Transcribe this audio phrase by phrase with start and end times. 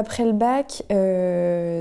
[0.00, 0.82] après le bac,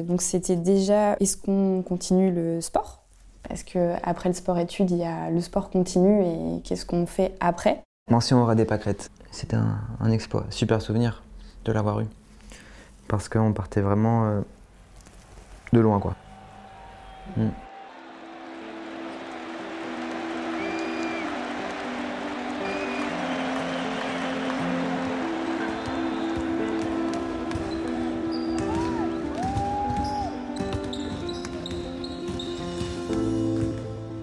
[0.07, 3.01] donc c'était déjà est-ce qu'on continue le sport?
[3.47, 7.33] Parce que après le sport-études, il y a le sport continu et qu'est-ce qu'on fait
[7.39, 7.81] après?
[8.11, 9.09] Mention aura des pâquerettes.
[9.31, 11.23] C'était un, exploit, super souvenir
[11.65, 12.07] de l'avoir eu.
[13.07, 14.43] Parce qu'on partait vraiment
[15.73, 16.15] de loin, quoi.
[17.37, 17.47] Mm.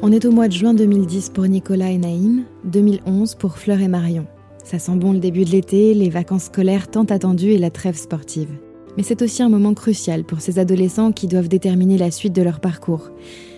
[0.08, 3.88] On est au mois de juin 2010 pour Nicolas et Naïm, 2011 pour Fleur et
[3.88, 4.28] Marion.
[4.62, 7.96] Ça sent bon le début de l'été, les vacances scolaires tant attendues et la trêve
[7.96, 8.50] sportive.
[8.96, 12.42] Mais c'est aussi un moment crucial pour ces adolescents qui doivent déterminer la suite de
[12.42, 13.10] leur parcours.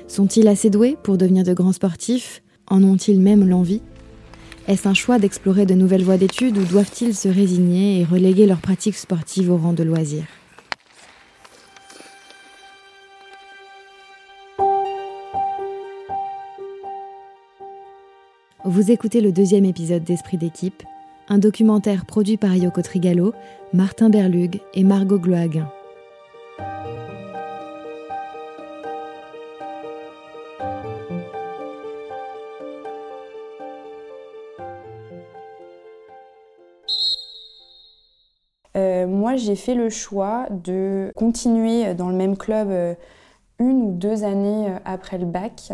[0.07, 2.43] Sont-ils assez doués pour devenir de grands sportifs?
[2.67, 3.83] En ont-ils même l'envie?
[4.69, 8.63] Est-ce un choix d'explorer de nouvelles voies d'études ou doivent-ils se résigner et reléguer leur
[8.63, 10.25] pratique sportive au rang de loisir
[18.69, 20.83] Vous écoutez le deuxième épisode d'Esprit d'équipe,
[21.31, 23.33] un documentaire produit par Yoko Trigalo,
[23.73, 25.73] Martin Berlug et Margot Gloaguin.
[38.77, 42.95] Euh, moi, j'ai fait le choix de continuer dans le même club euh,
[43.59, 45.73] une ou deux années euh, après le bac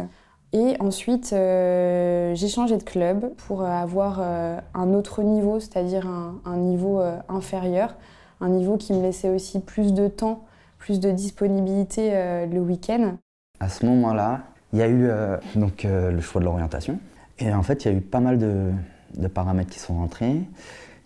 [0.55, 6.56] et ensuite, euh, j'ai changé de club pour avoir euh, un autre niveau, c'est-à-dire un,
[6.56, 7.96] niveau euh, inférieur,
[8.41, 10.44] un niveau qui me laissait aussi plus de temps,
[10.78, 12.12] plus de disponibilité
[12.46, 13.16] le week-end.
[13.58, 15.08] À ce moment-là, il y a eu
[15.56, 16.98] donc, le choix de l'orientation.
[17.39, 20.42] Et en fait, il y a eu pas mal de, paramètres qui sont rentrés.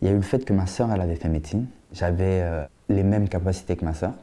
[0.02, 1.66] Il y a eu le fait que ma sœur, elle avait fait médecine.
[1.92, 2.44] J'avais
[2.88, 4.14] les mêmes capacités que ma sœur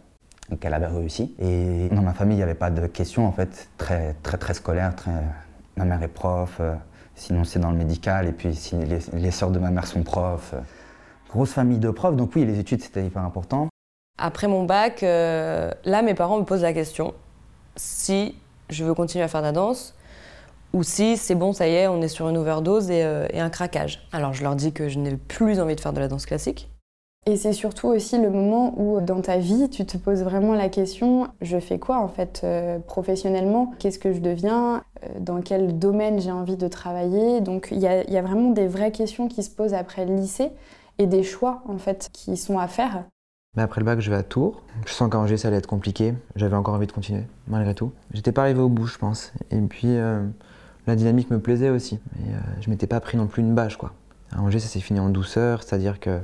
[0.60, 1.34] qu'elle avait réussi.
[1.40, 4.54] Et dans ma famille, il n'y avait pas de questions en fait, très très très
[4.54, 4.96] scolaire.
[4.96, 5.12] Très...
[5.78, 6.76] Ma mère est prof, euh,
[7.16, 10.04] sinon c'est dans le médical, et puis si les, les sœurs de ma mère sont
[10.04, 10.54] profs.
[10.54, 10.60] Euh,
[11.30, 13.68] grosse famille de profs, donc oui, les études c'était hyper important.
[14.18, 17.14] Après mon bac, euh, là mes parents me posent la question
[17.76, 18.36] si
[18.70, 19.96] je veux continuer à faire de la danse
[20.72, 23.00] ou si c'est bon, ça y est, on est sur une overdose et,
[23.32, 24.08] et un craquage.
[24.14, 26.70] Alors je leur dis que je n'ai plus envie de faire de la danse classique
[27.28, 30.70] et c'est surtout aussi le moment où dans ta vie, tu te poses vraiment la
[30.70, 33.74] question, je fais quoi en fait euh, professionnellement?
[33.80, 34.84] Qu'est-ce que je deviens?
[35.04, 37.42] Euh, Dans quel domaine j'ai envie de travailler?
[37.42, 40.52] Donc il y, a, vraiment des vraies questions qui se posent après le lycée
[41.00, 43.06] et des choix en fait qui sont à faire.
[43.58, 44.62] Mais après le bac, je vais à Tours.
[44.86, 46.14] Je sens qu'Angers, ça allait être compliqué.
[46.36, 47.92] J'avais encore envie de continuer, malgré tout.
[48.14, 49.34] J'étais pas arrivé au bout, je pense.
[49.50, 50.22] Et puis, euh,
[50.86, 51.96] la dynamique me plaisait aussi.
[52.20, 53.94] Et je m'étais pas pris non plus une bâche, quoi.
[54.32, 56.20] À Angers, ça s'est fini en douceur, c'est-à-dire que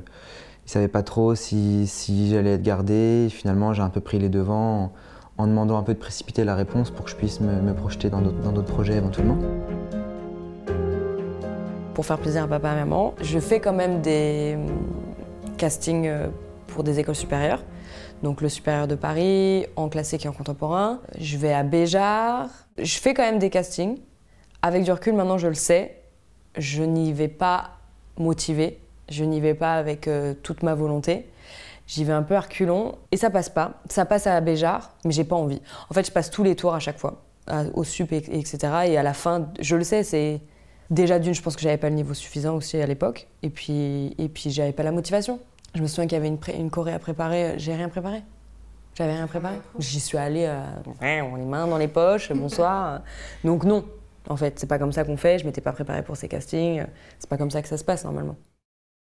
[0.72, 3.28] savaient pas trop si, si j'allais être gardé.
[3.30, 4.92] finalement, j'ai un peu pris les devants
[5.38, 8.20] en, demandant un peu de précipiter la réponse pour que je puisse me, projeter dans
[8.20, 9.38] d'autres projets éventuellement.
[11.94, 14.56] Pour faire plaisir à papa et maman, je fais quand même des
[15.58, 16.28] castings euh,
[16.68, 17.62] pour des écoles supérieures.
[18.22, 21.00] Donc le supérieur de Paris, en classique et en contemporain.
[21.18, 22.48] Je vais à Béjar.
[22.78, 23.98] Je fais quand même des castings.
[24.62, 26.02] Avec du recul, maintenant je le sais,
[26.56, 27.72] je n'y vais pas
[28.16, 28.81] motivée.
[29.08, 31.28] Je n'y vais pas avec euh, toute ma volonté.
[31.86, 33.74] J'y vais un peu à reculons et ça passe pas.
[33.88, 35.60] Ça passe à Béjar, mais j'ai pas envie.
[35.90, 37.22] En fait, je passe tous les tours à chaque fois,
[37.74, 38.58] au sup, etc.
[38.86, 40.40] Et à la fin, je le sais, c'est
[40.90, 43.26] déjà d'une, je pense que j'avais pas le niveau suffisant aussi à l'époque.
[43.42, 45.40] Et puis, et puis j'avais pas la motivation.
[45.74, 47.54] Je me souviens qu'il y avait une, une choré à préparer.
[47.58, 48.22] J'ai rien préparé.
[48.94, 49.56] J'avais rien préparé.
[49.78, 50.64] J'y suis allée, euh,
[51.00, 53.00] les mains dans les poches, bonsoir.
[53.42, 53.84] Donc non,
[54.28, 55.38] en fait, c'est pas comme ça qu'on fait.
[55.38, 56.84] Je m'étais pas préparée pour ces castings.
[57.18, 58.36] C'est pas comme ça que ça se passe normalement.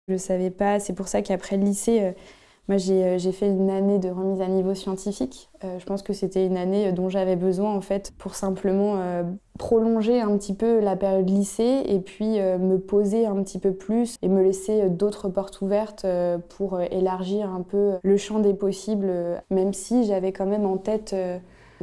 [0.08, 2.12] Je ne savais pas, c'est pour ça qu'après le lycée, euh,
[2.70, 5.50] moi euh, j'ai fait une année de remise à niveau scientifique.
[5.66, 9.02] Euh, je pense que c'était une année dont j'avais besoin en fait pour simplement
[9.60, 14.16] prolonger un petit peu la période lycée et puis me poser un petit peu plus
[14.22, 16.06] et me laisser d'autres portes ouvertes
[16.56, 19.12] pour élargir un peu le champ des possibles,
[19.50, 21.16] même si j'avais quand même en tête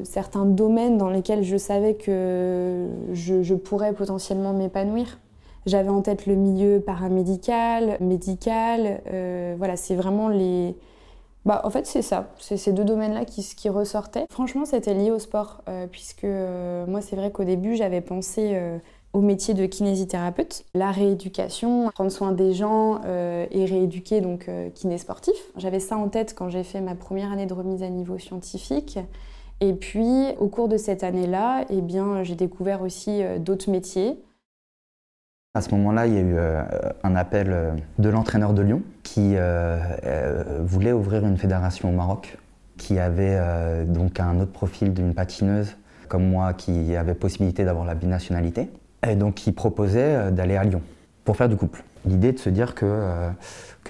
[0.03, 5.19] certains domaines dans lesquels je savais que je pourrais potentiellement m'épanouir.
[5.67, 9.01] J'avais en tête le milieu paramédical, médical.
[9.11, 10.77] Euh, voilà, c'est vraiment les.
[11.47, 12.31] Bah, en fait, c'est ça.
[12.39, 14.27] C'est ces deux domaines-là qui, ressortaient.
[14.31, 18.59] Franchement, c'était lié au sport, euh, puisque euh, moi, c'est vrai qu'au début, j'avais pensé
[19.13, 25.37] au métier de kinésithérapeute, la rééducation, prendre soin des gens et rééduquer, donc kiné sportif.
[25.57, 28.99] J'avais ça en tête quand j'ai fait ma première année de remise à niveau scientifique.
[29.61, 31.81] Et puis, au cours de cette année-là, eh
[32.25, 34.19] j'ai découvert aussi d'autres métiers.
[35.57, 36.65] À ce moment-là, il y a eu euh,
[37.05, 37.71] un appel euh,
[38.01, 39.37] de l'entraîneur de Lyon qui
[40.65, 42.37] voulait ouvrir une fédération au Maroc,
[42.77, 43.39] qui avait
[43.87, 45.77] donc un autre profil d'une patineuse
[46.09, 48.69] comme moi qui avait possibilité d'avoir la binationalité.
[49.07, 50.83] Et donc qui proposait d'aller à Lyon
[51.25, 51.85] pour faire du couple.
[52.05, 53.31] L'idée de se dire que,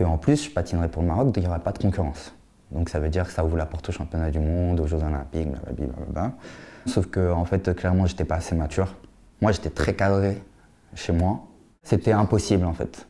[0.05, 2.35] en plus je patinerais pour le Maroc, donc il n'y aurait pas de concurrence.
[2.73, 5.03] Donc ça veut dire que ça ouvre la porte au championnat du monde, aux Jeux
[5.03, 6.33] Olympiques, blablabla.
[6.85, 8.95] Sauf que en fait, clairement, j'étais pas assez mature.
[9.41, 10.43] Moi, j'étais très cadré
[10.95, 11.41] chez moi.
[11.85, 13.07] C'était impossible en fait.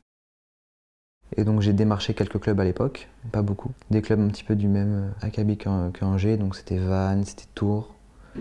[1.36, 3.70] Et donc j'ai démarché quelques clubs à l'époque, pas beaucoup.
[3.90, 7.94] Des clubs un petit peu du même acabit qu'Angers, donc c'était Vannes, c'était Tours.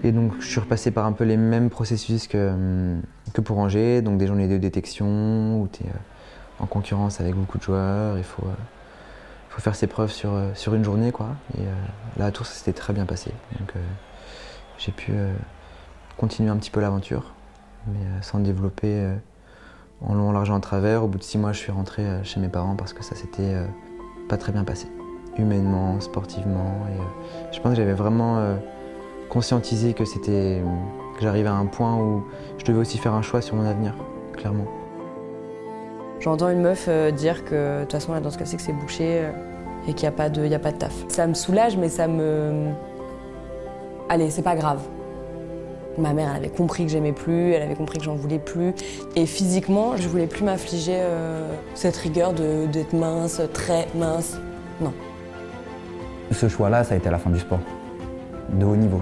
[0.03, 2.97] Et donc je suis repassé par un peu les mêmes processus que,
[3.33, 5.93] que pour Angers, donc des journées de détection où tu es euh,
[6.59, 8.53] en concurrence avec beaucoup de joueurs, il faut, euh,
[9.49, 11.11] faut faire ses preuves sur, euh, sur une journée.
[11.11, 11.29] Quoi.
[11.57, 11.63] Et
[12.17, 13.31] là à Tours ça s'était très bien passé.
[13.59, 13.73] Donc
[14.79, 15.13] j'ai pu
[16.17, 17.33] continuer un petit peu l'aventure,
[17.87, 19.15] mais sans développer
[20.07, 21.03] en long, en large, en travers.
[21.03, 23.15] Au bout de six mois, je suis rentré euh, chez mes parents parce que ça
[23.15, 23.65] s'était euh,
[24.27, 24.87] pas très bien passé,
[25.37, 26.73] humainement, sportivement.
[26.89, 28.57] Et, euh, je pense que j'avais vraiment
[29.29, 30.61] conscientisé que c'était
[31.17, 32.23] que j'arrivais à un point où
[32.57, 33.93] je devais aussi faire un choix sur mon avenir,
[34.33, 34.65] clairement.
[36.19, 39.27] J'entends une meuf dire que de toute façon la danse classique c'est bouché
[39.87, 40.93] et qu'il n'y a, pas de, a pas de taf.
[41.09, 42.71] Ça me soulage mais ça me...
[44.09, 44.81] Allez, c'est pas grave.
[45.97, 48.73] Ma mère, avait compris que j'aimais plus, elle avait compris que j'en voulais plus.
[49.15, 54.39] Et physiquement, je voulais plus m'infliger euh, cette rigueur d'être mince, très mince.
[54.81, 54.93] Non.
[56.31, 57.59] Ce choix-là, ça a été la fin du sport,
[58.49, 59.01] de haut niveau.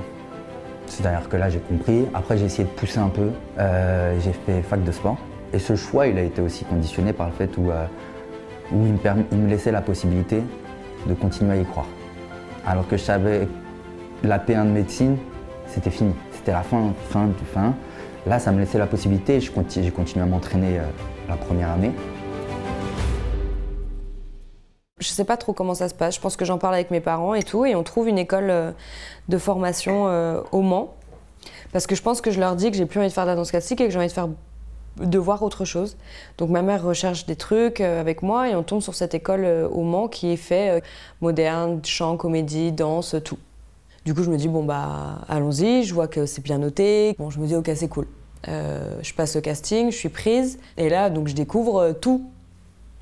[0.88, 2.06] C'est-à-dire que là, j'ai compris.
[2.14, 3.30] Après, j'ai essayé de pousser un peu.
[3.58, 5.18] Euh, j'ai fait fac de sport.
[5.54, 7.86] Et ce choix, il a été aussi conditionné par le fait où, euh,
[8.74, 10.42] où il, me il me laissait la possibilité
[11.08, 11.88] de continuer à y croire.
[12.66, 13.48] Alors que je savais
[14.24, 15.18] la P1 de médecine,
[15.68, 17.76] c'était fini c'était la fin, fin du fin.
[18.26, 20.84] Là, ça me laissait la possibilité, j'ai continué à m'entraîner euh,
[21.30, 21.92] la première année.
[25.00, 27.00] Je sais pas trop comment ça se passe, je pense que j'en parle avec mes
[27.00, 28.72] parents et tout, et on trouve une école euh,
[29.30, 30.96] de formation euh, au Mans.
[31.74, 33.30] Parce que je pense que je leur dis que j'ai plus envie de faire de
[33.30, 34.30] la danse classique et que j'ai envie de faire
[34.98, 35.96] de voir autre chose.
[36.40, 39.84] Donc ma mère recherche des trucs avec moi et on tombe sur cette école au
[39.84, 40.84] Mans qui est fait
[41.22, 43.38] moderne, chant, comédie, danse, tout.
[44.06, 47.16] Du coup, je me dis, bon, bah, allons-y, je vois que c'est bien noté.
[47.20, 48.08] Bon, je me dis, ok, c'est cool.
[48.48, 52.24] Euh, je passe le casting, je suis prise, et là, donc, je découvre euh, tout.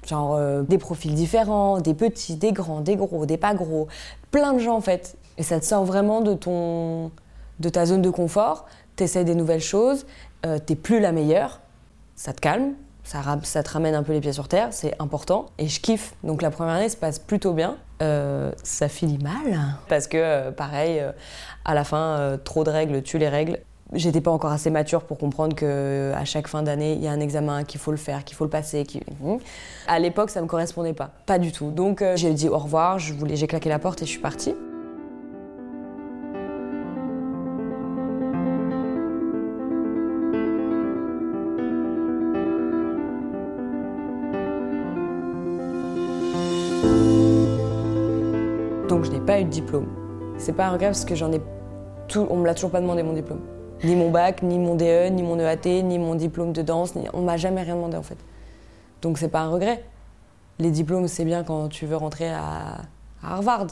[0.05, 3.87] Genre euh, des profils différents, des petits, des grands, des gros, des pas gros,
[4.31, 5.17] plein de gens en fait.
[5.37, 7.11] Et ça te sort vraiment de, ton,
[7.59, 10.05] de ta zone de confort, t'essayes des nouvelles choses,
[10.65, 11.59] t'es plus la meilleure,
[12.15, 12.75] ça te calme,
[13.43, 15.47] ça, te ramène un peu les pieds sur terre, c'est important.
[15.57, 16.13] Et je kiffe.
[16.23, 17.77] Donc la première année se passe plutôt bien.
[18.01, 19.77] Euh, ça finit mal.
[19.87, 21.11] Parce que, euh, pareil, euh,
[21.65, 23.59] à la fin, trop de règles tue les règles.
[23.93, 27.11] J'étais pas encore assez mature pour comprendre que à chaque fin d'année, il y a
[27.11, 28.85] un examen qu'il faut le faire, qu'il faut le passer.
[29.87, 31.71] À l'époque, ça me correspondait pas, pas du tout.
[31.71, 34.53] Donc j'ai dit au revoir, j'ai claqué la porte et je suis partie.
[49.29, 49.85] Pas eu de diplôme.
[50.39, 51.39] C'est pas un regret parce que j'en ai
[52.07, 53.41] tout, on me l'a toujours pas demandé mon diplôme.
[53.83, 57.05] Ni mon bac, ni mon DE, ni mon EAT, ni mon diplôme de danse, ni...
[57.13, 58.17] on m'a jamais rien demandé en fait.
[59.03, 59.85] Donc c'est pas un regret.
[60.57, 62.77] Les diplômes c'est bien quand tu veux rentrer à,
[63.21, 63.67] Harvard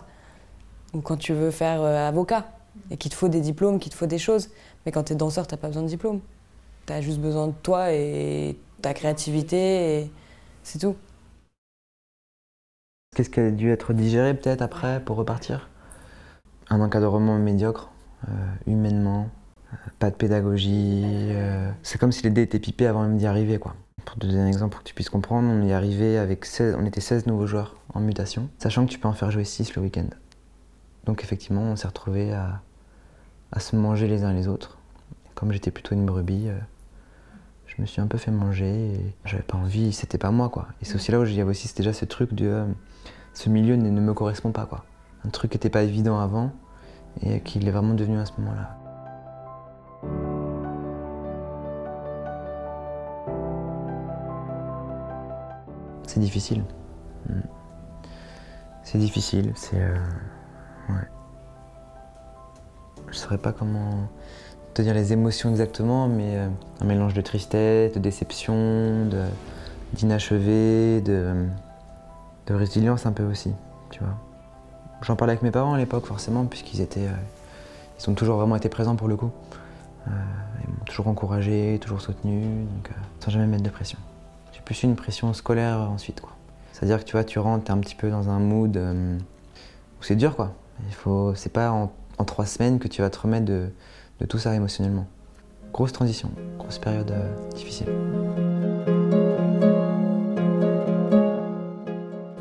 [0.93, 2.45] ou quand tu veux faire euh, avocat
[2.91, 4.51] et qu'il te faut des diplômes, qu'il te faut des choses.
[4.85, 6.19] Mais quand tu es danseur, t'as pas besoin de diplôme.
[6.85, 10.11] Tu as juste besoin de toi et ta créativité et
[10.61, 10.95] c'est tout.
[13.17, 15.69] Qu'est-ce qui a dû être digéré peut-être après pour repartir?
[16.69, 17.89] Un encadrement médiocre,
[18.29, 18.31] euh,
[18.67, 19.31] humainement,
[19.73, 21.01] euh, pas de pédagogie.
[21.31, 23.57] Euh, c'est comme si les dés étaient pipés avant même d'y arriver.
[23.57, 23.75] Quoi.
[24.05, 26.75] Pour te donner un exemple pour que tu puisses comprendre, on y arrivait avec 16,
[26.77, 29.73] on était 16 nouveaux joueurs en mutation, sachant que tu peux en faire jouer 6
[29.73, 30.09] le week-end.
[31.05, 32.61] Donc effectivement, on s'est retrouvés à,
[33.51, 34.77] à, se manger les uns les autres.
[35.33, 36.49] Comme j'étais plutôt une brebis,
[37.65, 40.67] je me suis un peu fait manger et j'avais pas envie, c'était pas moi quoi.
[40.83, 42.63] Et c'est aussi là où il y avait aussi déjà ce truc de
[43.37, 44.65] ce milieu ne, me correspond pas.
[44.65, 44.83] Quoi.
[45.23, 46.51] Un truc qui n'était pas évident avant
[47.21, 48.75] et qui l'est vraiment devenu à ce moment-là.
[56.07, 56.63] C'est difficile.
[57.29, 57.41] Hmm.
[58.81, 59.81] C'est difficile, c'est.
[59.81, 59.95] Euh,
[60.89, 61.07] ouais.
[63.11, 64.09] Je saurais pas comment
[64.73, 66.49] te dire les émotions exactement, mais euh,
[66.81, 69.07] un mélange de tristesse, de déception,
[69.93, 71.45] d'inachevé, de
[72.47, 73.51] de résilience un peu aussi,
[73.91, 74.15] tu vois.
[75.01, 78.55] J'en parlais avec mes parents à l'époque forcément, puisqu'ils étaient, euh, ils ont toujours vraiment
[78.55, 79.31] été présents pour le coup.
[80.07, 80.11] Euh,
[80.63, 83.99] ils m'ont toujours encouragé, toujours soutenu, euh, sans jamais mettre de pression.
[84.53, 86.21] J'ai plus une pression scolaire ensuite.
[86.21, 86.31] Quoi.
[86.71, 90.15] C'est-à-dire que tu vois, tu rentres, es un petit peu dans un mood où c'est
[90.15, 90.53] dur quoi.
[90.87, 91.91] Il faut, c'est pas en,
[92.25, 93.69] trois semaines que tu vas te remettre de,
[94.27, 95.07] tout ça émotionnellement.
[95.73, 97.13] Grosse transition, grosse période
[97.55, 97.87] difficile.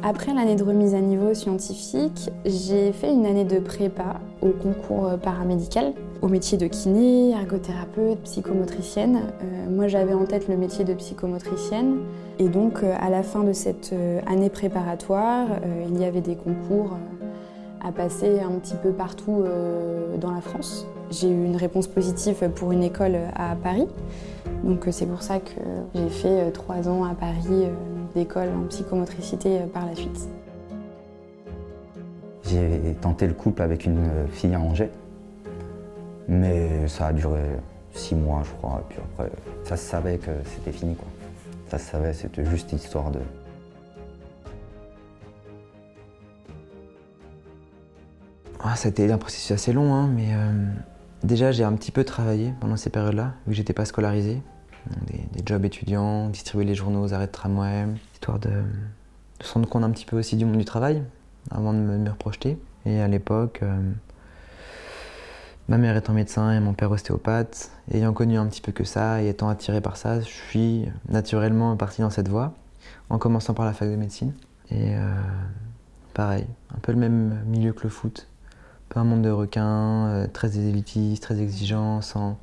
[0.08, 5.18] Après l'année de remise à niveau scientifique, j'ai fait une année de prépa au concours
[5.20, 9.16] paramédical, au métier de kiné, ergothérapeute, psychomotricienne.
[9.42, 11.96] Euh, moi j'avais en tête le métier de psychomotricienne
[12.38, 15.48] et donc euh, à la fin de cette euh, année préparatoire,
[15.90, 16.96] il y avait des concours
[17.84, 19.42] à passer un petit peu partout
[20.20, 20.86] dans la France.
[21.10, 23.88] J'ai eu une réponse positive pour une école à Paris.
[24.62, 25.50] Donc c'est pour ça que
[25.94, 27.66] j'ai fait trois ans à Paris
[28.16, 30.28] d'école en psychomotricité euh, par la suite.
[32.49, 34.90] J'ai tenté le couple avec une euh, fille à Angers,
[36.26, 37.42] mais ça a duré
[37.92, 38.80] six mois, je crois.
[38.80, 39.30] Et puis après,
[39.64, 40.94] ça se savait que c'était fini.
[40.94, 41.06] Quoi.
[41.68, 43.20] Ça se savait, c'était juste histoire de.
[48.61, 50.52] Ah, ça a été un processus assez long, hein, mais euh,
[51.23, 54.42] déjà j'ai un petit peu travaillé pendant ces périodes-là, vu que j'étais pas scolarisé
[55.07, 58.62] des, jobs étudiants, distribuer les journaux aux arrêts de tramway, histoire de,
[59.40, 61.02] se rendre compte un petit peu aussi du monde du travail
[61.50, 62.59] avant de me, reprojeter.
[62.85, 63.81] Et à l'époque, euh,
[65.69, 69.23] ma mère étant médecin et mon père ostéopathe, ayant connu un petit peu que ça
[69.23, 72.55] et étant attiré par ça, je suis naturellement parti dans cette voie,
[73.11, 74.33] en commençant par la fac de médecine.
[74.71, 75.14] Et euh,
[76.14, 78.28] pareil, un peu le même milieu que le foot.
[78.88, 82.38] Peu un monde de requins, euh, très élitiste, très exigeant, sans,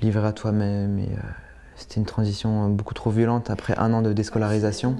[0.00, 0.98] livré à toi-même.
[0.98, 1.30] Et, euh,
[1.76, 4.96] c'était une transition beaucoup trop violente après un an de déscolarisation.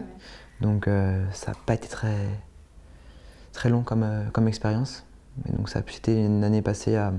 [0.61, 2.17] Donc euh, ça n'a pas été très,
[3.52, 5.05] très long comme, euh, comme expérience.
[5.57, 7.12] donc ça c'était une année passée à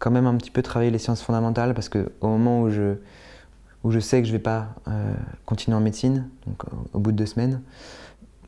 [0.00, 2.96] quand même un petit peu travailler les sciences fondamentales parce qu'au moment où je,
[3.84, 4.74] où je sais que je ne vais pas
[5.44, 6.62] continuer en médecine, donc
[6.94, 7.60] au bout de deux semaines,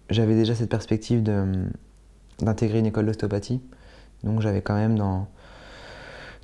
[0.09, 1.23] j'avais déjà cette perspective
[2.41, 3.61] d'intégrer une école d'ostéopathie.
[4.25, 5.29] Donc j'avais quand même dans,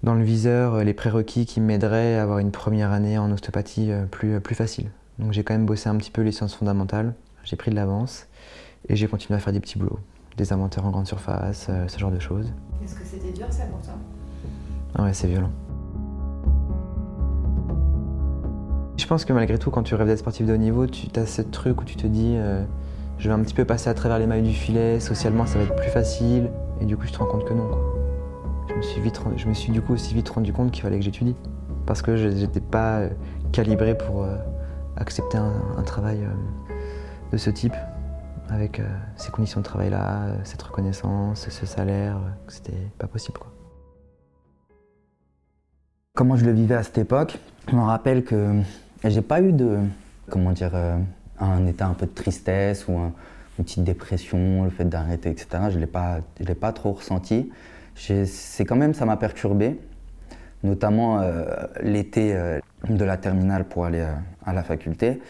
[0.02, 3.90] dans le viseur euh, les prérequis qui m'aideraient à avoir une première année en ostéopathie
[3.90, 4.90] euh, plus, euh, plus facile.
[5.19, 7.14] Donc j'ai quand même bossé un petit peu les sciences fondamentales,
[7.45, 8.26] j'ai pris de l'avance
[8.88, 9.99] et j'ai continué à faire des petits boulots,
[10.37, 12.52] des inventaires en grande surface, ce genre de choses.
[12.85, 13.95] Est-ce que c'était dur ça pour toi?
[14.95, 15.50] Ah ouais, c'est violent.
[18.97, 21.26] Je pense que malgré tout, quand tu rêves d'être sportif de haut niveau, tu as
[21.26, 22.37] ce truc où tu te dis
[23.19, 25.64] je vais un petit peu passer à travers les mailles du filet, socialement ça va
[25.64, 26.50] être plus facile,
[26.81, 27.67] et du coup je te rends compte que non.
[27.67, 27.98] Quoi
[28.75, 31.05] me suis, vite, je me suis du coup aussi vite rendu compte qu'il fallait que
[31.05, 31.35] j'étudie.
[31.87, 33.11] Parce que je n'étais pas euh,
[33.53, 34.37] calibré pour euh,
[34.97, 36.73] accepter un, travail euh,
[37.33, 37.75] de ce type,
[38.51, 38.81] avec
[39.17, 43.41] ces conditions de travail-là, cette reconnaissance, ce salaire, c'était pas possible.
[46.15, 47.39] Comment je le vivais à cette époque,
[47.71, 48.63] je me rappelle que
[49.05, 49.79] j'ai pas eu de,
[50.31, 50.73] comment dire,
[51.39, 55.65] un état un peu de tristesse ou une petite dépression, le fait d'arrêter, etc.
[55.69, 55.85] Je ne
[56.47, 57.51] l'ai pas trop ressenti
[57.99, 59.78] c'est quand même, ça m'a perturbé,
[60.62, 61.45] notamment euh,
[61.83, 64.12] l'été euh, de la terminale pour aller euh,
[64.47, 65.21] à la faculté.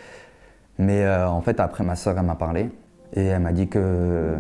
[0.79, 2.71] Mais en fait, après, ma soeur, elle m'a parlé
[3.13, 4.37] et elle m'a dit que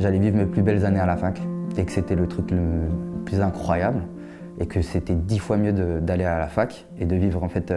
[0.00, 1.40] j'allais vivre mes plus belles années à la fac
[1.78, 2.88] et que c'était le truc le
[3.24, 4.02] plus incroyable
[4.58, 7.72] et que c'était dix fois mieux d'aller à la fac et de vivre en fait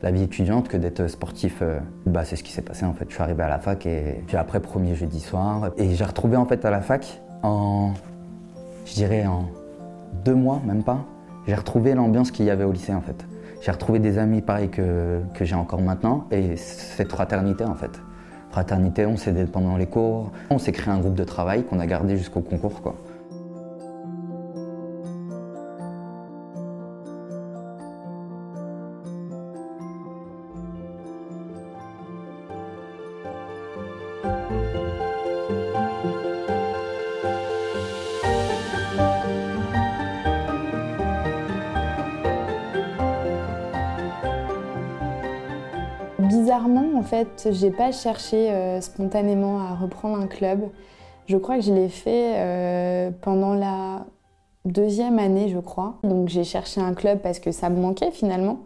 [0.00, 1.60] la vie étudiante que d'être sportif.
[2.06, 3.06] Bah, c'est ce qui s'est passé en fait.
[3.08, 6.36] Je suis arrivé à la fac et puis après premier jeudi soir et j'ai retrouvé
[6.36, 7.94] en fait à la fac en
[8.84, 9.46] je dirais en
[10.24, 11.04] deux mois, même pas,
[11.46, 13.26] j'ai retrouvé l'ambiance qu'il y avait au lycée en fait.
[13.60, 18.00] J'ai retrouvé des amis pareils que, j'ai encore maintenant et cette fraternité en fait.
[18.50, 21.86] Fraternité, on s'est pendant les cours, on s'est créé un groupe de travail qu'on a
[21.86, 22.94] gardé jusqu'au concours.
[47.44, 50.60] Fait, j'ai pas cherché euh, spontanément à reprendre un club.
[51.26, 54.06] Je crois que je l'ai fait euh, pendant la
[54.64, 55.98] deuxième année, je crois.
[56.02, 58.60] Donc j'ai cherché un club parce que ça me manquait finalement.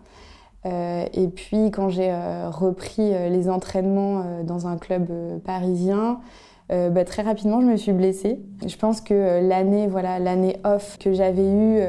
[0.66, 2.12] Euh, et puis quand j'ai
[2.50, 5.08] repris les entraînements dans un club
[5.44, 6.20] parisien,
[6.68, 8.40] bah, très rapidement je me suis blessée.
[8.66, 11.80] Je pense que l'année voilà, l'année off que j'avais eue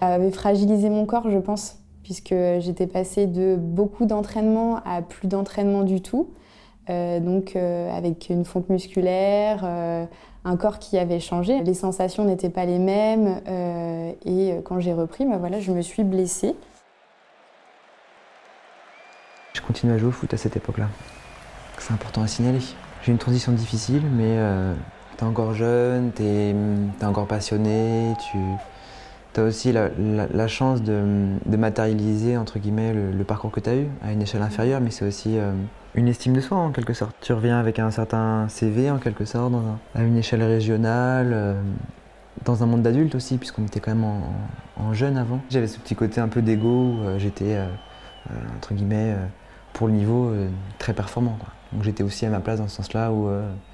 [0.00, 5.82] avait fragilisé mon corps, je pense puisque j'étais passée de beaucoup d'entraînement à plus d'entraînement
[5.82, 6.28] du tout.
[6.90, 10.04] Euh, donc euh, avec une fonte musculaire, euh,
[10.44, 13.40] un corps qui avait changé, les sensations n'étaient pas les mêmes
[14.26, 16.54] et quand j'ai repris, bah voilà, je me suis blessée.
[19.66, 20.88] continuer à jouer au foot à cette époque-là.
[21.78, 22.58] C'est important à signaler.
[23.02, 24.36] J'ai une transition difficile, mais
[25.16, 26.50] t'es encore jeune, t'es
[27.00, 28.36] es encore passionné, tu
[29.40, 34.12] as aussi la, chance de, matérialiser entre guillemets le, parcours que tu as eu à
[34.12, 35.52] une échelle inférieure, mais c'est aussi euh,
[35.94, 37.14] une estime de soi en quelque sorte.
[37.20, 39.52] Tu reviens avec un certain CV en quelque sorte
[39.94, 41.30] à une échelle régionale.
[41.32, 41.62] Euh,
[42.44, 44.04] dans un monde d'adultes aussi, puisqu'on était quand même
[44.76, 45.40] en, jeune avant.
[45.48, 47.56] J'avais ce petit côté un peu d'ego où euh, j'étais,
[48.56, 49.14] entre guillemets,
[49.72, 50.32] pour le niveau,
[50.78, 51.38] très performant.
[51.72, 53.30] Donc j'étais aussi à ma place dans ce sens-là où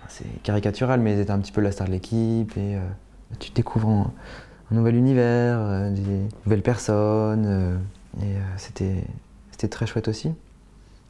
[0.09, 2.76] c'est caricatural, mais j'étais un petit peu la star de l'équipe et
[3.40, 4.11] tu découvres
[4.71, 7.81] un, nouvel univers, des nouvelles personnes.
[8.21, 9.05] et c'était,
[9.50, 10.33] c'était très chouette aussi.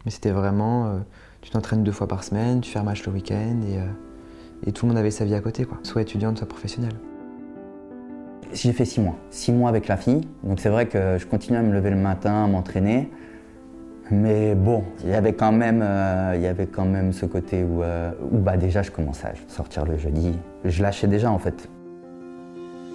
[0.05, 1.01] Mais c'était vraiment,
[1.43, 4.87] tu t'entraînes deux fois par semaine, tu fais un match le week-end et, et tout
[4.87, 5.79] le monde avait sa vie à côté, quoi.
[5.83, 6.95] soit étudiante, soit professionnelle.
[8.53, 9.17] J'ai fait six mois.
[9.31, 10.23] Six mois avec la fille.
[10.43, 13.11] Donc c'est vrai que je continuais à me lever le matin, à m'entraîner.
[14.11, 17.63] Mais bon, il y avait quand même, euh, il y avait quand même ce côté
[17.63, 20.37] où, euh, où, bah déjà je commençais à sortir le jeudi.
[20.65, 21.69] Je lâchais déjà en fait.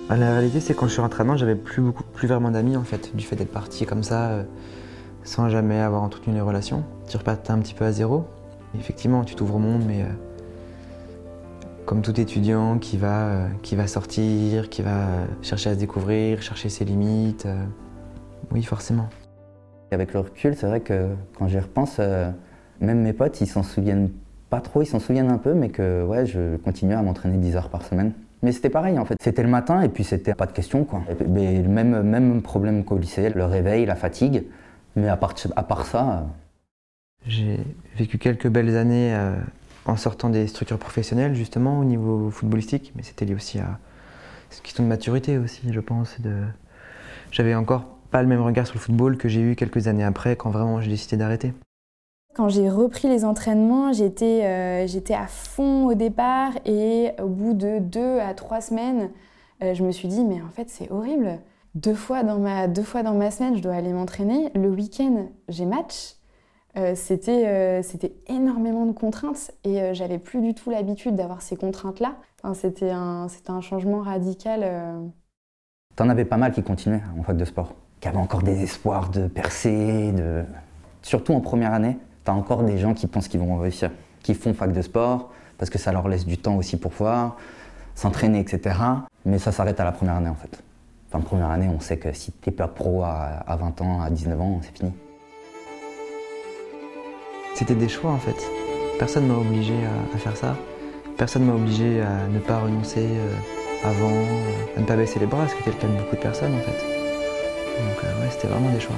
[0.08, 2.78] Bah, la réalité c'est quand je suis rentré à j'avais plus beaucoup, plus vraiment d'amis
[2.78, 4.44] en fait, du fait d'être parti comme ça, euh,
[5.24, 6.84] sans jamais avoir entretenu les relations.
[7.10, 8.26] Tu repartais un petit peu à zéro.
[8.78, 10.06] Effectivement, tu t'ouvres au monde, mais
[11.86, 15.80] comme tout étudiant qui va, euh, qui va sortir, qui va euh, chercher à se
[15.80, 17.46] découvrir, chercher ses limites.
[17.46, 17.64] Euh,
[18.52, 19.08] oui, forcément.
[19.92, 22.02] Avec le recul, c'est vrai que quand j'y repense,
[22.82, 24.10] même mes potes, ils s'en souviennent
[24.50, 27.56] pas trop, ils s'en souviennent un peu, mais que ouais, je continuais à m'entraîner 10
[27.56, 28.12] heures par semaine.
[28.46, 29.18] Mais c'était pareil en fait.
[29.22, 31.02] C'était le matin et puis c'était pas de question quoi.
[31.28, 34.44] Mais même, même problème qu'au lycée, le réveil, la fatigue.
[34.96, 36.28] Mais à part, à part ça.
[37.25, 37.60] J'ai
[37.98, 39.18] vécu quelques belles années
[39.88, 43.80] en sortant des structures professionnelles, justement, au niveau footballistique, mais c'était lié aussi à
[44.52, 46.18] une question de maturité aussi, je pense.
[47.32, 50.36] J'avais encore pas le même regard sur le football que j'ai eu quelques années après,
[50.36, 51.52] quand vraiment j'ai décidé d'arrêter.
[52.36, 57.80] Quand j'ai repris les entraînements, j'étais euh, à fond au départ et au bout de
[57.80, 59.10] deux à trois semaines,
[59.63, 61.39] euh, je me suis dit mais en fait c'est horrible.
[61.75, 64.50] Deux fois, dans ma, deux fois dans ma semaine, je dois aller m'entraîner.
[64.55, 66.16] Le week-end, j'ai match.
[66.77, 66.94] Euh,
[67.27, 72.16] euh, c'était énormément de contraintes et euh, j'avais plus du tout l'habitude d'avoir ces contraintes-là.
[72.53, 75.10] c'était un, un, changement radical.
[75.96, 79.10] T'en avais pas mal qui continuaient en fac de sport, qui avaient encore des espoirs
[79.10, 80.44] de percer, de...
[81.01, 81.98] surtout en première année.
[82.25, 83.92] T'as encore des gens qui pensent qu'ils vont réussir,
[84.24, 87.38] qui font fac de sport parce que ça leur laisse du temps aussi pour pouvoir
[87.94, 88.77] s'entraîner, etc.
[89.25, 90.61] Mais ça s'arrête à la première année en fait.
[91.07, 94.42] Enfin, première année, on sait que si t'es pas pro à 20 ans, à 19
[94.42, 94.92] ans, c'est fini.
[97.55, 98.35] C'était des choix en fait.
[99.00, 99.75] Personne m'a obligé
[100.14, 100.55] à, faire ça.
[101.18, 103.33] Personne m'a obligé à ne pas renoncer euh,
[103.83, 104.11] avant,
[104.75, 106.53] à ne pas baisser les bras, ce qui était le cas de beaucoup de personnes
[106.53, 106.72] en fait.
[106.72, 108.98] Donc euh, ouais, c'était vraiment des choix.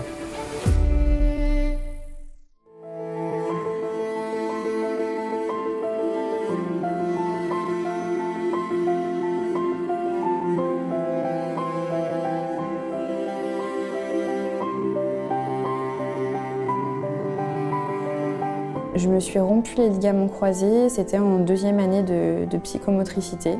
[19.27, 23.55] Suis rompu les ligaments croisés, c'était en deuxième année de, psychomotricité.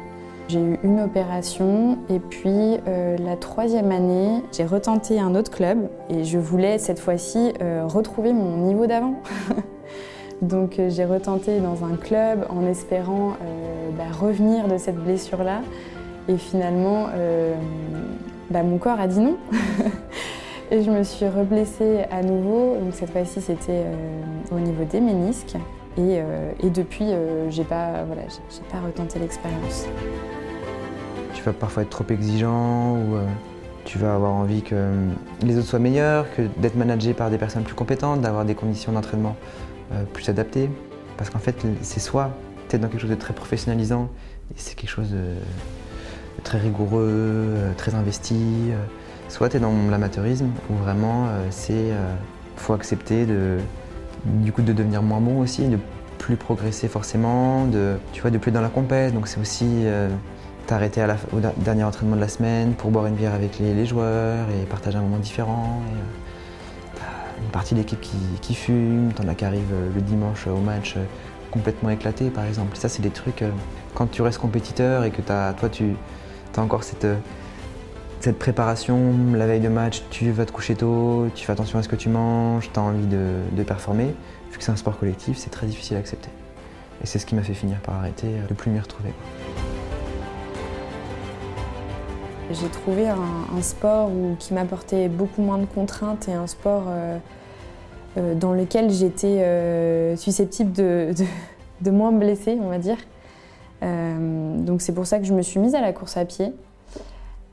[0.47, 5.89] J'ai eu une opération et puis euh, la troisième année, j'ai retenté un autre club
[6.10, 9.15] et je voulais cette fois-ci euh, retrouver mon niveau d'avant.
[10.41, 13.34] Donc euh, j'ai retenté dans un club en espérant
[13.97, 15.62] bah, revenir de cette blessure-là
[16.30, 17.08] et finalement
[18.49, 19.36] bah, mon corps a dit non.
[20.71, 23.86] Et je me suis reblessée à nouveau, donc cette fois-ci c'était
[24.51, 25.55] au niveau des ménisques.
[25.97, 28.23] Et, euh, depuis, euh, j'ai pas, voilà,
[28.71, 29.86] pas retenté l'expérience.
[31.33, 33.17] Tu vas parfois être trop exigeant ou
[33.86, 34.91] tu vas avoir envie que
[35.41, 38.91] les autres soient meilleurs, que d'être managé par des personnes plus compétentes, d'avoir des conditions
[38.91, 39.36] d'entraînement
[40.13, 40.69] plus adaptées.
[41.15, 42.31] Parce qu'en fait, c'est soit
[42.69, 44.10] tu es dans quelque chose de très professionnalisant
[44.51, 48.71] et c'est quelque chose de très rigoureux, très investi.
[49.29, 52.13] Soit tu es dans l'amateurisme, où vraiment euh, c'est euh,
[52.55, 53.57] faut accepter de,
[54.44, 55.78] du coup, de devenir moins bon aussi, de
[56.18, 59.13] plus progresser forcément, de, tu vois, de plus dans la compète.
[59.13, 60.10] Donc c'est aussi euh,
[60.66, 64.66] t'arrêter au dernier entraînement de la semaine pour boire une bière avec les, joueurs et
[64.66, 65.82] partager un moment différent.
[65.94, 65.98] Et,
[67.40, 70.96] une partie de l'équipe qui, qui, fume, t'en as qui arrivent le dimanche au match
[71.52, 72.76] complètement éclaté par exemple.
[72.76, 73.44] Ça c'est des trucs,
[73.94, 75.96] quand tu restes compétiteur et que toi tu
[76.56, 77.06] as encore cette
[78.19, 81.84] cette préparation, la veille de match, tu vas te coucher tôt, tu fais attention à
[81.84, 84.15] ce que tu manges, tu as envie de, performer.
[84.51, 86.30] Vu que c'est un sport collectif, c'est très difficile à accepter.
[87.03, 89.12] Et c'est ce qui m'a fait finir par arrêter, de plus m'y retrouver.
[92.51, 97.19] J'ai trouvé un, sport qui m'apportait beaucoup moins de contraintes et un sport euh,
[98.36, 101.13] dans lequel j'étais susceptible de,
[101.82, 102.97] de, moins me blesser, on va dire.
[103.82, 106.53] donc c'est pour ça que je me suis mise à la course à pied.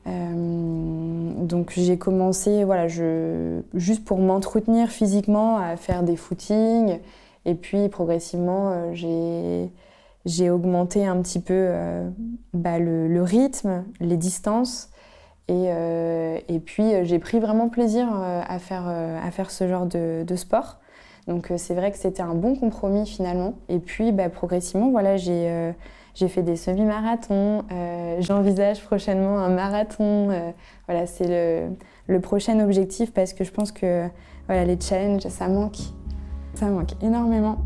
[0.05, 6.99] Donc j'ai commencé, voilà, juste pour m'entretenir physiquement, à faire des footings.
[7.45, 9.69] Et puis progressivement, j'ai
[10.25, 12.09] j'ai augmenté un petit peu euh,
[12.53, 14.89] bah, le, rythme, les distances.
[15.47, 19.85] Et, euh, et puis euh, j'ai pris vraiment plaisir à, faire, à faire ce genre
[19.85, 20.79] de, de sport.
[21.27, 23.55] Donc c'est vrai que c'était un bon compromis finalement.
[23.69, 25.73] Et puis bah, progressivement, voilà, j'ai
[26.15, 27.63] j'ai fait des semi-marathons.
[28.19, 30.29] J'envisage prochainement un marathon.
[30.87, 31.75] voilà, c'est le,
[32.07, 34.07] le, prochain objectif parce que je pense que
[34.47, 35.77] voilà, les challenges, ça manque.
[36.55, 37.57] Ça manque énormément.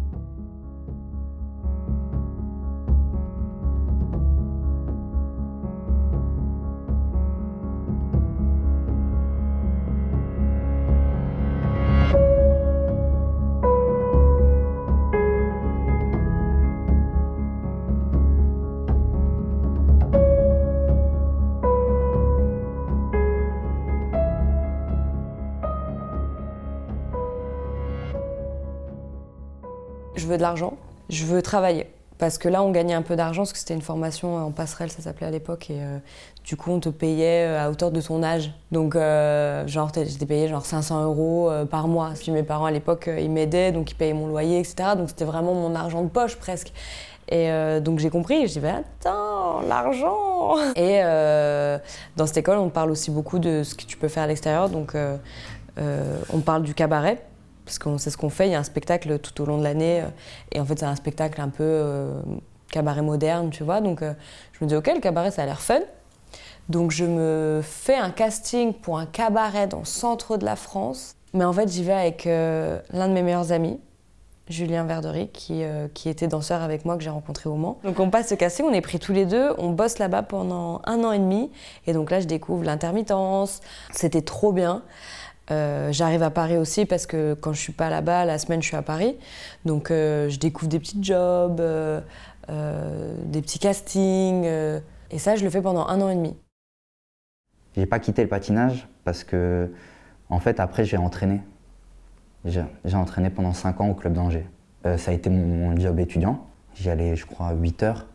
[30.29, 30.77] Veux de l'argent,
[31.09, 31.87] je veux travailler.
[32.19, 34.91] Parce que là, on gagnait un peu d'argent, parce que c'était une formation en passerelle,
[34.91, 35.69] ça s'appelait à l'époque.
[35.69, 35.99] Et euh,
[36.43, 38.51] du coup, on te payait euh, à hauteur de ton âge.
[38.73, 42.11] Donc, euh, genre, j'étais payé genre 500 euros par mois.
[42.19, 44.89] Puis mes parents, à l'époque, ils m'aidaient, donc ils payaient mon loyer, etc.
[44.97, 46.73] Donc, c'était vraiment mon argent de poche, presque.
[47.29, 48.47] Et donc, j'ai compris.
[48.47, 50.99] Je dis, attends, l'argent Et
[52.17, 54.67] dans cette école, on parle aussi beaucoup de ce que tu peux faire à l'extérieur.
[54.67, 54.93] Donc,
[55.77, 57.23] on parle du cabaret
[57.69, 58.47] parce que c'est ce qu'on fait.
[58.47, 60.08] Il y a un spectacle tout au long de l'année, euh,
[60.51, 62.19] et en fait, c'est un spectacle un peu euh,
[62.71, 63.79] cabaret moderne, tu vois.
[63.79, 64.13] Donc, euh,
[64.53, 65.82] je me dis, ok, le cabaret, ça a l'air fun.
[66.67, 71.15] Donc, je me fais un casting pour un cabaret dans le centre de la France.
[71.34, 73.79] Mais en fait, j'y vais avec l'un de mes meilleurs amis,
[74.47, 75.62] Julien Verdery, qui,
[75.93, 77.77] qui, était danseur avec moi, que j'ai rencontré au Mans.
[77.84, 80.82] Donc on passe ce casting, on est pris tous les deux, on bosse là-bas pendant
[80.86, 81.51] un an et demi.
[81.86, 83.62] Et donc là, je découvre l'intermittence.
[83.91, 84.82] C'était trop bien.
[85.51, 88.67] Euh, j'arrive à Paris aussi parce que quand je suis pas là-bas, la semaine je
[88.67, 89.17] suis à Paris.
[89.65, 92.01] Donc euh, je découvre des petits jobs, euh,
[93.25, 94.45] des petits castings.
[94.45, 96.35] et ça, je le fais pendant un an et demi.
[97.75, 99.71] J'ai pas quitté le patinage parce que,
[100.29, 101.41] en fait, après j'ai entraîné.
[102.45, 104.47] J'ai entraîné pendant 5 ans au club d'Angers.
[104.97, 106.45] ça a été mon, job étudiant.
[106.73, 108.05] J'y allais, je crois, 8 heures.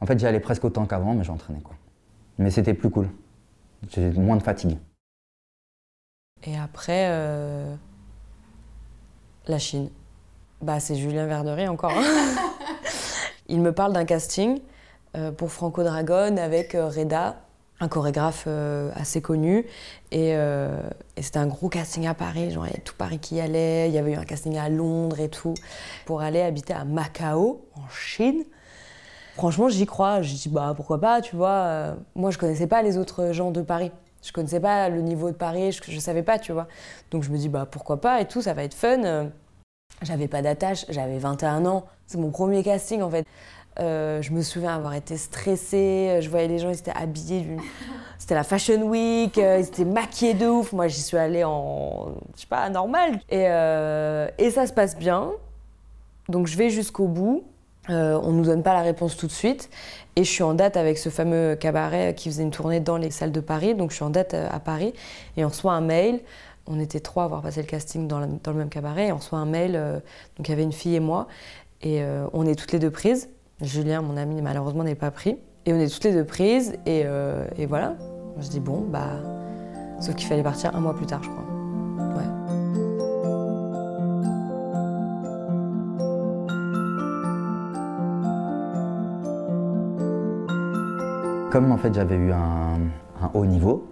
[0.00, 1.76] En fait, j'y allais presque autant qu'avant, mais j'entraînais quoi.
[2.38, 3.08] Mais c'était plus cool.
[3.90, 4.78] J'ai moins de fatigue.
[6.44, 7.74] Et après, euh,
[9.46, 9.90] la Chine.
[10.62, 11.92] Bah, c'est Julien Verdery encore.
[11.92, 12.04] Hein.
[13.48, 14.60] Il me parle d'un casting
[15.16, 17.36] euh, pour Franco Dragon avec euh, Reda,
[17.80, 18.48] un chorégraphe
[18.94, 19.64] assez connu.
[20.10, 20.36] Et,
[21.20, 22.50] c'était un gros casting à Paris.
[22.50, 23.88] Genre, il y avait tout Paris qui y allait.
[23.88, 25.54] Il y avait eu un casting à Londres et tout.
[26.04, 28.42] Pour aller habiter à Macao, en Chine.
[29.36, 30.22] Franchement, j'y crois.
[30.22, 31.94] Je dis, bah, pourquoi pas, tu vois.
[32.16, 33.92] moi, je connaissais pas les autres gens de Paris.
[34.22, 36.66] Je connaissais pas le niveau de Paris, je, je savais pas, tu vois.
[37.10, 39.30] Donc je me dis, bah pourquoi pas et tout, ça va être fun.
[40.02, 41.86] J'avais pas d'attache, j'avais 21 ans.
[42.06, 43.26] C'est mon premier casting en fait.
[43.80, 46.18] Euh, je me souviens avoir été stressée.
[46.20, 47.46] Je voyais les gens, ils étaient habillés.
[48.18, 50.72] C'était la Fashion Week, euh, ils étaient maquillés de ouf.
[50.72, 52.08] Moi, j'y suis allée en.
[52.34, 53.20] Je sais pas, normal.
[53.30, 55.30] Et, euh, et ça se passe bien.
[56.28, 57.44] Donc, je vais jusqu'au bout.
[57.90, 59.70] Euh, on ne nous donne pas la réponse tout de suite.
[60.18, 63.12] Et je suis en date avec ce fameux cabaret qui faisait une tournée dans les
[63.12, 63.76] salles de Paris.
[63.76, 64.92] Donc je suis en date euh, à Paris
[65.36, 66.18] et on reçoit un mail.
[66.66, 69.06] On était trois à avoir passé le casting dans, le même cabaret.
[69.06, 69.76] Et on reçoit un mail.
[69.76, 70.00] Euh,
[70.36, 71.28] donc il y avait une fille et moi.
[71.82, 72.02] Et
[72.32, 73.28] on est toutes les deux prises.
[73.60, 75.36] Julien, mon ami, malheureusement n'est pas pris.
[75.64, 76.74] Et on est toutes les deux prises.
[76.86, 77.04] Et,
[77.56, 77.94] et voilà.
[78.40, 79.20] Je dis bon, bah.
[80.00, 81.44] Sauf qu'il fallait partir un mois plus tard, je crois.
[91.50, 92.78] Comme en fait j'avais eu un,
[93.32, 93.88] haut niveau,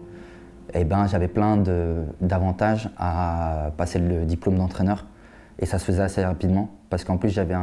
[0.74, 1.56] eh ben, j'avais plein
[2.20, 5.06] d'avantages à passer le diplôme d'entraîneur.
[5.58, 7.54] Et ça se faisait assez rapidement, parce qu'en plus j'avais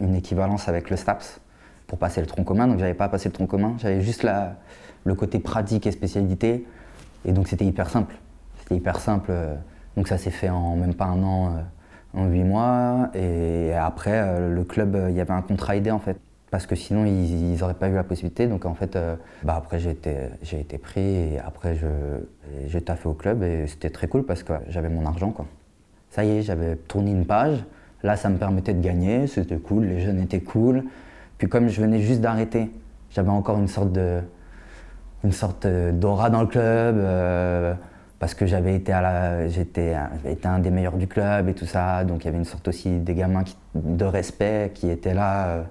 [0.00, 1.38] une équivalence avec le STAPS
[1.86, 4.22] pour passer le tronc commun, donc j'avais pas à passer le tronc commun, j'avais juste
[4.22, 4.56] la,
[5.04, 6.66] le côté pratique et spécialité,
[7.26, 8.14] et donc c'était hyper simple.
[8.60, 9.32] C'était hyper simple,
[9.96, 14.14] donc ça s'est fait en même pas un an, euh, en huit mois, et après
[14.14, 16.18] euh, le club, il y avait un contrat aidé en fait
[16.50, 18.46] parce que sinon ils n'auraient pas eu la possibilité.
[18.46, 21.86] Donc en fait, euh, bah après j'ai été, j'ai été pris et après je,
[22.66, 25.30] j'ai taffé au club et c'était très cool parce que j'avais mon argent.
[25.30, 25.46] Quoi.
[26.10, 27.64] Ça y est, j'avais tourné une page.
[28.02, 30.84] Là, ça me permettait de gagner, c'était cool, les jeunes étaient cool.
[31.36, 32.70] Puis comme je venais juste d'arrêter,
[33.10, 34.20] j'avais encore une sorte de,
[35.24, 36.96] une sorte d'aura dans le club.
[36.98, 37.74] Euh,
[38.18, 39.94] parce que j'avais été, à la, j'étais,
[40.44, 42.98] un des meilleurs du club et tout ça, donc il y avait une sorte aussi
[42.98, 45.62] des gamins de respect qui étaient là euh,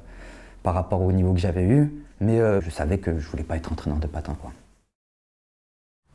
[0.67, 2.03] par rapport au niveau que j'avais eu.
[2.19, 4.35] Mais euh, je savais que je voulais pas être entraîneur de patin.
[4.41, 4.51] Quoi.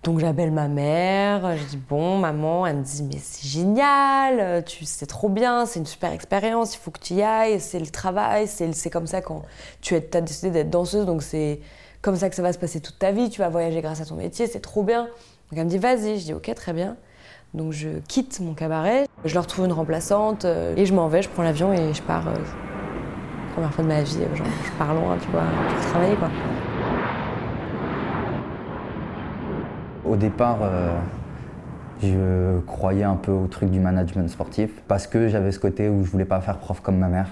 [0.02, 4.84] Donc j'appelle ma mère, je dis bon maman, elle me dit mais c'est génial, tu
[4.84, 7.86] c'est trop bien, c'est une super expérience, il faut que tu y ailles, c'est le
[7.86, 9.40] travail, c'est, comme ça quand
[9.80, 11.60] tu as décidé d'être danseuse, donc c'est
[12.02, 14.04] comme ça que ça va se passer toute ta vie, tu vas voyager grâce à
[14.04, 15.04] ton métier, c'est trop bien.
[15.04, 16.98] Donc elle me dit vas-y, je dis ok très bien.
[17.54, 21.22] Donc je quitte mon cabaret, je leur trouve une remplaçante euh, et je m'en vais,
[21.22, 22.26] je prends l'avion et je pars.
[23.52, 24.46] Euh, première fois de ma vie, genre
[24.78, 26.30] je loin, tu vois, pour travailler quoi.
[30.04, 30.98] Au départ, euh,
[32.02, 36.04] je croyais un peu au truc du management sportif parce que j'avais ce côté où
[36.04, 37.28] je voulais pas faire prof comme ma mère.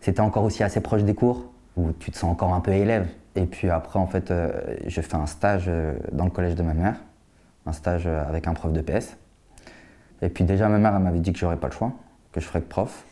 [0.00, 3.08] C'était encore aussi assez proche des cours où tu te sens encore un peu élève.
[3.34, 4.32] Et puis après, en fait,
[4.86, 5.70] je fais un stage
[6.12, 6.94] dans le collège de ma mère
[7.66, 9.16] un stage avec un prof de PS.
[10.22, 11.92] Et puis déjà, ma mère, elle m'avait dit que j'aurais pas le choix,
[12.32, 13.04] que je ferais que prof.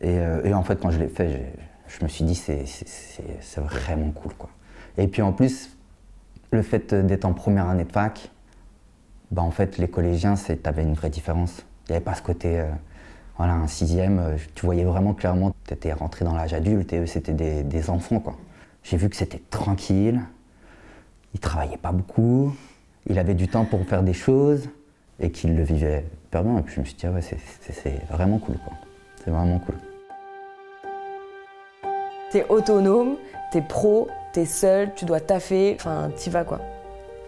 [0.00, 1.52] Et, euh, en fait, quand je l'ai fait,
[1.88, 4.34] je me suis dit, c'est vraiment cool.
[4.34, 4.50] Quoi.
[4.98, 5.76] Et puis en plus,
[6.50, 8.30] le fait d'être en première année de fac,
[9.30, 11.64] bah en fait, les collégiens, tu avais une vraie différence.
[11.88, 12.70] Il n'y avait pas ce côté, euh,
[13.36, 16.98] voilà, un sixième, euh, tu voyais vraiment clairement, tu étais rentré dans l'âge adulte et
[16.98, 18.22] eux, c'était des, enfants.
[18.82, 20.20] J'ai vu que c'était tranquille,
[21.34, 22.54] ils travaillaient pas beaucoup,
[23.08, 24.68] il avait du temps pour faire des choses
[25.18, 26.58] et qu'il le vivait hyper bien.
[26.58, 28.74] Et puis je me suis dit, ah ouais, c'est vraiment cool, quoi.
[29.26, 29.74] C'est vraiment cool.
[32.30, 33.16] T'es autonome,
[33.50, 36.60] t'es pro, t'es seul, tu dois taffer, enfin, t'y vas, quoi.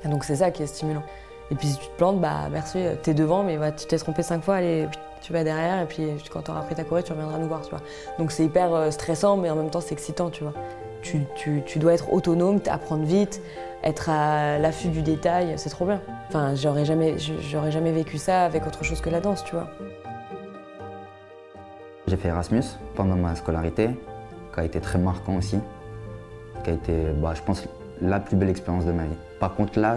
[0.05, 1.03] Donc c'est ça qui est stimulant.
[1.51, 4.23] Et puis si tu te plantes, bah merci, t'es devant, mais bah, tu t'es trompé
[4.23, 4.87] cinq fois, allez,
[5.23, 7.71] tu vas derrière, et puis quand t'auras pris ta courée, tu reviendras nous voir, tu
[7.71, 7.81] vois.
[8.19, 10.53] Donc c'est hyper euh, stressant, mais en même temps c'est excitant, tu vois.
[11.03, 13.41] Tu, tu, tu dois être autonome, apprendre vite,
[13.83, 16.01] être à l'affût du détail, c'est trop bien.
[16.29, 19.69] Enfin, j'aurais jamais, j'aurais jamais vécu ça avec autre chose que la danse, tu vois.
[22.09, 22.63] J'ai fait Erasmus
[22.95, 23.91] pendant ma scolarité,
[24.55, 25.59] qui a été très marquant aussi,
[26.65, 27.65] qui a été, bah, je pense,
[28.01, 29.17] la plus belle expérience de ma vie.
[29.41, 29.97] Par contre, là,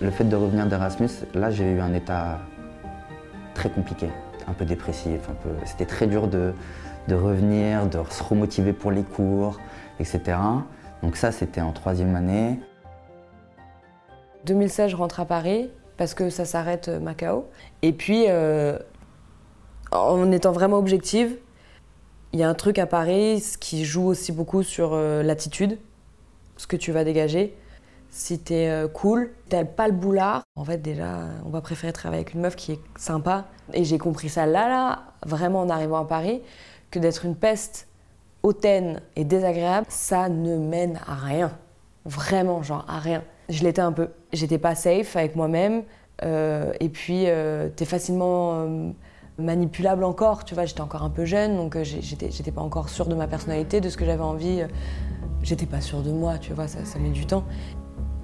[0.00, 2.40] le fait de revenir d'Erasmus, là, j'ai eu un état
[3.54, 4.08] très compliqué,
[4.48, 5.20] un peu dépressif.
[5.64, 6.52] C'était très dur de,
[7.06, 9.60] de revenir, de se remotiver pour les cours,
[10.00, 10.36] etc.
[11.00, 12.58] Donc ça, c'était en troisième année.
[14.46, 17.48] 2016, je rentre à Paris parce que ça s'arrête euh, Macao.
[17.82, 18.76] Et puis, euh,
[19.92, 21.36] en étant vraiment objective,
[22.32, 25.78] il y a un truc à Paris qui joue aussi beaucoup sur euh, l'attitude,
[26.56, 27.54] ce que tu vas dégager.
[28.08, 32.22] Si t'es euh, cool, t'as pas le boulard, en fait déjà, on va préférer travailler
[32.22, 33.46] avec une meuf qui est sympa.
[33.74, 36.42] Et j'ai compris ça là, là, vraiment en arrivant à Paris,
[36.90, 37.88] que d'être une peste
[38.42, 41.52] hautaine et désagréable, ça ne mène à rien.
[42.04, 43.22] Vraiment, genre à rien.
[43.48, 44.08] Je l'étais un peu.
[44.32, 45.84] J'étais pas safe avec moi-même.
[46.22, 47.26] Euh, et puis,
[47.76, 48.92] t'es facilement
[49.42, 50.44] manipulable encore.
[50.44, 53.80] Tu vois, j'étais encore un peu jeune, donc j'étais pas encore sûre de ma personnalité,
[53.80, 54.62] de ce que j'avais envie.
[55.42, 57.44] J'étais pas sûre de moi, tu vois, ça, ça met du temps.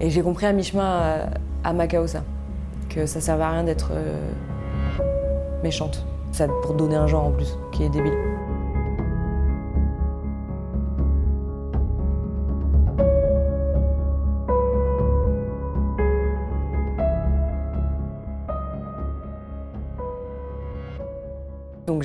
[0.01, 1.29] Et j'ai compris à mi-chemin
[1.65, 2.23] à, Macao ça,
[2.89, 3.91] que ça servait à rien d'être
[5.63, 6.07] méchante.
[6.31, 8.28] Ça pour donner un genre en plus, qui est débile.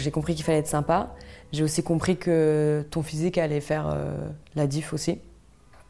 [0.04, 1.16] J'ai compris qu'il fallait être sympa.
[1.52, 4.16] J'ai aussi compris que ton physique allait faire euh,
[4.56, 5.20] la diff aussi.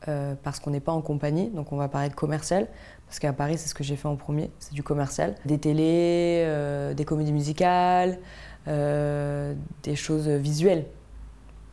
[0.10, 2.68] Euh, parce qu'on n'est pas en compagnie, donc on va parler de commercial.
[3.08, 5.36] Parce qu'à Paris, c'est ce que j'ai fait en premier, c'est du commercial.
[5.46, 8.20] Des télés, euh, des comédies musicales,
[8.66, 10.86] des choses visuelles.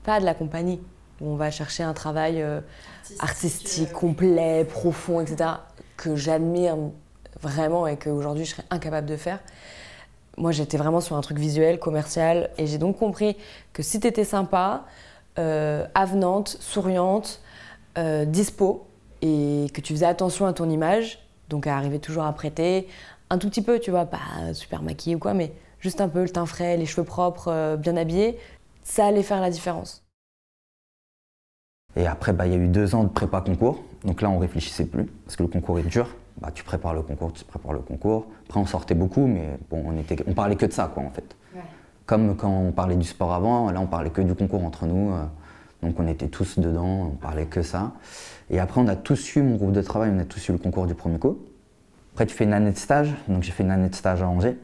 [0.03, 0.81] Pas de la compagnie,
[1.21, 2.45] où on va chercher un travail
[3.21, 5.51] artistique, complet, profond, etc.
[5.97, 6.77] Que j'admire
[7.41, 9.39] vraiment et qu'aujourd'hui je serais incapable de faire.
[10.37, 13.37] Moi, j'étais vraiment sur un truc visuel, commercial, et j'ai donc compris
[13.73, 14.85] que si tu étais sympa,
[15.39, 17.41] euh, avenante, souriante,
[17.99, 18.87] euh, dispo,
[19.23, 22.89] et que tu faisais attention à ton image, donc à arriver toujours à prêter,
[23.29, 26.23] un tout petit peu, tu vois, pas super maquillée ou quoi, mais juste un peu
[26.23, 28.39] le teint frais, les cheveux propres, euh, bien habillé,
[28.83, 30.05] ça allait faire la différence.
[31.97, 34.39] Et après, bah, il y a eu deux ans de prépa concours, donc là on
[34.39, 36.09] réfléchissait plus, parce que le concours est dur.
[36.41, 38.27] Bah, tu prépares le concours, tu prépares le concours.
[38.47, 41.11] Après, on sortait beaucoup, mais bon, on, était, on parlait que de ça, quoi, en
[41.11, 41.37] fait.
[42.07, 45.13] Comme quand on parlait du sport avant, là, on parlait que du concours entre nous.
[45.13, 45.25] Euh,
[45.83, 47.93] donc, on était tous dedans, on parlait que ça.
[48.49, 50.59] Et après, on a tous eu, mon groupe de travail, on a tous eu le
[50.59, 51.39] concours du premier coup.
[52.15, 53.15] Après, tu fais une année de stage.
[53.29, 54.59] Donc, j'ai fait une année de stage à Angers.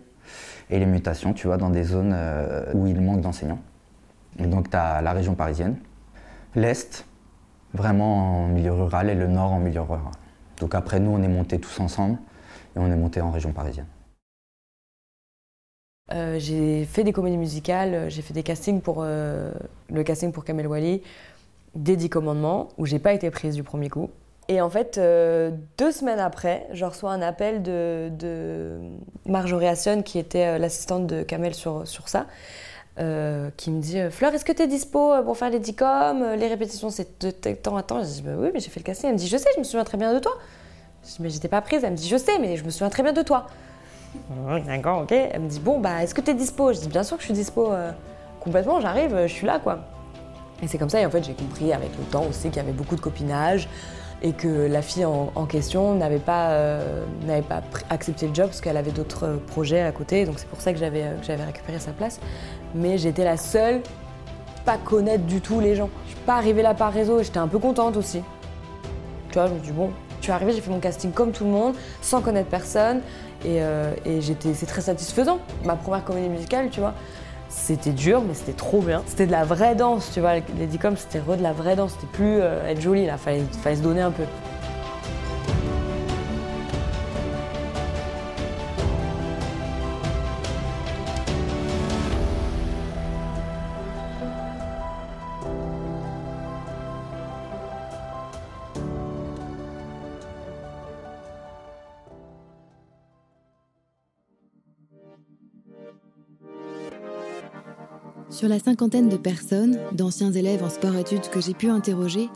[0.70, 3.60] Et les mutations, tu vois, dans des zones euh, où il manque d'enseignants.
[4.38, 5.76] Et donc, tu as la région parisienne,
[6.54, 7.06] l'Est,
[7.74, 10.00] vraiment en milieu rural, et le Nord en milieu rural.
[10.60, 12.18] Donc après, nous, on est montés tous ensemble.
[12.74, 13.86] et on est monté en région parisienne.
[16.12, 19.50] Euh, j'ai fait des comédies musicales, j'ai fait des castings pour euh,
[19.90, 21.02] le casting pour Kamel Wally,
[21.74, 24.10] des Dix Commandements, où j'ai pas été prise du premier coup.
[24.48, 28.78] Et en fait, euh, deux semaines après, je reçois un appel de, de
[29.26, 32.26] Marjorie Hasson, qui était l'assistante de Kamel sur, sur ça,
[32.96, 36.90] qui me dit Fleur, est-ce que tu es dispo pour faire les DICOM Les répétitions,
[36.90, 38.00] c'est de temps à temps.
[38.02, 39.08] Je dis bah Oui, mais j'ai fait le casting.
[39.08, 40.32] Elle me dit Je sais, je me souviens très bien de toi.
[41.04, 41.84] Je dis Mais j'étais pas prise.
[41.84, 43.46] Elle me dit Je sais, mais je me souviens très bien de toi.
[44.66, 45.12] D'accord, ok.
[45.12, 46.72] Elle me dit Bon, bah, est-ce que tu es dispo?
[46.72, 47.70] Je dis Bien sûr que je suis dispo.
[48.40, 49.80] complètement, j'arrive, je suis là, quoi.
[50.62, 52.60] Et c'est comme ça, et en fait, j'ai compris avec le temps aussi qu'il y
[52.60, 53.68] avait beaucoup de copinage
[54.22, 56.80] et que la fille en, question n'avait pas,
[57.26, 60.24] n'avait pas accepté le job parce qu'elle avait d'autres projets à côté.
[60.24, 62.18] Donc c'est pour ça que j'avais, que j'avais récupéré sa place.
[62.74, 63.82] Mais j'étais la seule
[64.64, 65.88] pas connaître du tout les gens.
[66.06, 68.22] Je suis pas arrivée là par réseau et j'étais un peu contente aussi.
[69.28, 71.30] Tu vois, je me suis dit, bon, je suis arrivée, j'ai fait mon casting comme
[71.30, 73.00] tout le monde, sans connaître personne.
[73.44, 73.58] Et,
[74.04, 75.38] et j'étais, c'est très satisfaisant.
[75.64, 76.94] Ma première comédie musicale, tu vois.
[77.48, 79.02] C'était dur, mais c'était trop bien.
[79.06, 80.34] C'était de la vraie danse, tu vois.
[80.58, 81.92] Les DICOM, c'était de la vraie danse.
[81.92, 83.16] C'était plus être jolie, là.
[83.16, 84.24] Fallait, fallait se donner un peu.
[108.36, 112.28] Sur la cinquantaine de personnes, d'anciens élèves en sport-études que j'ai pu interroger,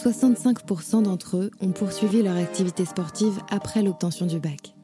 [0.00, 4.76] 65% d'entre eux ont poursuivi leur activité sportive après l'obtention du bac.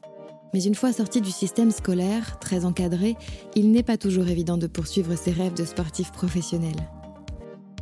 [0.53, 3.15] Mais une fois sortis du système scolaire, très encadré,
[3.55, 6.89] il n'est pas toujours évident de poursuivre ses rêves de sportifs professionnels.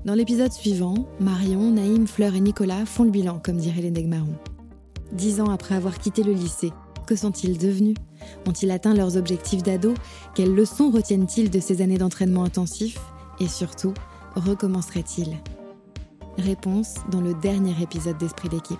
[0.06, 4.36] Dans l'épisode suivant, Marion, Naïm, Fleur et Nicolas font le bilan, comme dirait les Marron.
[5.14, 6.72] Dix ans après avoir quitté le lycée,
[7.06, 7.96] que sont-ils devenus?
[8.48, 9.94] Ont-ils atteint leurs objectifs d'ado?
[10.36, 12.98] Quelles leçons retiennent-ils de ces années d'entraînement intensif?
[13.40, 13.94] Et surtout,
[14.36, 15.38] recommenceraient-ils
[16.38, 18.80] Réponse dans le dernier épisode d'Esprit d'équipe.